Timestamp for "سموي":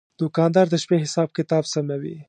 1.73-2.15